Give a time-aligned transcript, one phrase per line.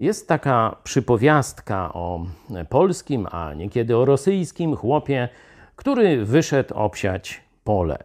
[0.00, 2.20] Jest taka przypowiastka o
[2.68, 5.28] polskim, a niekiedy o rosyjskim chłopie,
[5.76, 7.98] który wyszedł obsiać pole.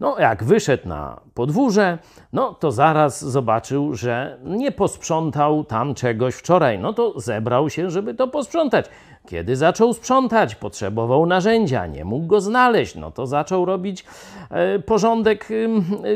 [0.00, 1.98] No, jak wyszedł na podwórze,
[2.32, 6.78] no to zaraz zobaczył, że nie posprzątał tam czegoś wczoraj.
[6.78, 8.86] No to zebrał się, żeby to posprzątać.
[9.28, 14.04] Kiedy zaczął sprzątać, potrzebował narzędzia, nie mógł go znaleźć, no to zaczął robić
[14.50, 15.48] e, porządek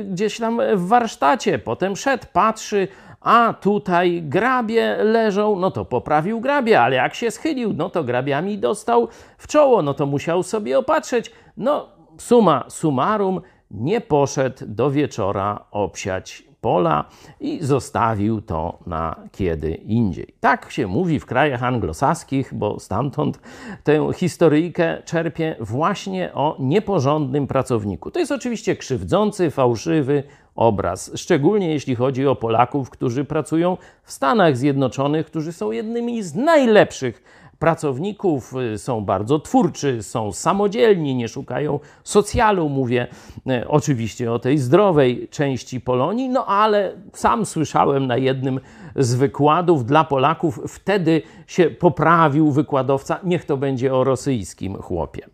[0.04, 1.58] gdzieś tam w warsztacie.
[1.58, 2.88] Potem szedł, patrzy,
[3.20, 8.58] a tutaj grabie leżą, no to poprawił grabie, ale jak się schylił, no to grabiami
[8.58, 9.08] dostał
[9.38, 11.32] w czoło, no to musiał sobie opatrzeć.
[11.56, 13.40] No, suma summarum,
[13.70, 17.04] nie poszedł do wieczora obsiać pola
[17.40, 20.34] i zostawił to na kiedy indziej.
[20.40, 23.40] Tak się mówi w krajach anglosaskich, bo stamtąd
[23.84, 28.10] tę historyjkę czerpie właśnie o nieporządnym pracowniku.
[28.10, 30.22] To jest oczywiście krzywdzący, fałszywy
[30.54, 36.34] obraz, szczególnie jeśli chodzi o Polaków, którzy pracują w Stanach Zjednoczonych, którzy są jednymi z
[36.34, 37.22] najlepszych
[37.60, 42.68] pracowników, y, są bardzo twórczy, są samodzielni, nie szukają socjalu.
[42.68, 43.06] Mówię
[43.46, 48.60] y, oczywiście o tej zdrowej części Polonii, no ale sam słyszałem na jednym
[48.96, 55.26] z wykładów dla Polaków, wtedy się poprawił wykładowca, niech to będzie o rosyjskim chłopie.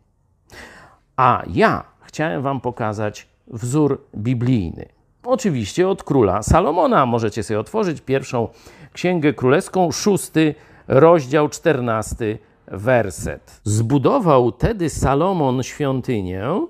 [1.17, 4.89] A ja chciałem Wam pokazać wzór biblijny.
[5.25, 7.07] Oczywiście od króla Salomona.
[7.07, 8.49] Możecie sobie otworzyć pierwszą
[8.93, 10.55] księgę królewską, szósty
[10.89, 13.61] rozdział 14, werset.
[13.65, 16.67] Zbudował tedy Salomon świątynię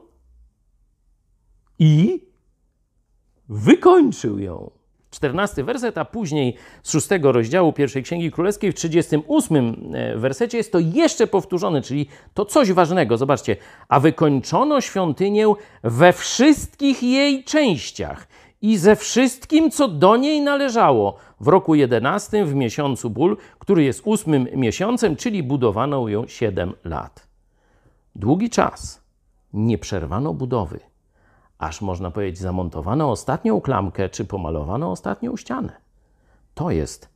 [1.78, 2.26] i
[3.48, 4.70] wykończył ją.
[5.10, 10.72] 14 werset, a później z 6 rozdziału pierwszej Księgi Królewskiej w 38 e, wersecie jest
[10.72, 13.16] to jeszcze powtórzone, czyli to coś ważnego.
[13.16, 13.56] Zobaczcie,
[13.88, 15.46] a wykończono świątynię
[15.82, 18.28] we wszystkich jej częściach
[18.62, 21.16] i ze wszystkim, co do niej należało.
[21.40, 27.28] W roku 11 w miesiącu ból, który jest ósmym miesiącem, czyli budowano ją 7 lat.
[28.14, 29.06] Długi czas.
[29.52, 30.80] Nie przerwano budowy,
[31.58, 35.72] aż można powiedzieć zamontowano ostatnią klamkę czy pomalowano ostatnią ścianę.
[36.54, 37.08] To jest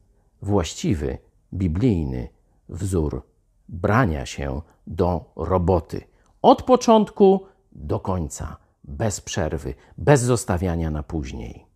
[0.42, 1.18] właściwy
[1.54, 2.28] biblijny
[2.68, 3.22] wzór
[3.68, 6.02] brania się do roboty.
[6.42, 8.56] Od początku do końca
[8.90, 11.69] bez przerwy, bez zostawiania na później.